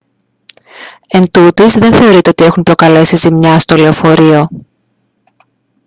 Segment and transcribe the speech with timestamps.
[1.07, 4.47] εντούτοις δεν θεωρείται ότι έχουν προκαλέσει ζημιά στο λεωφορείο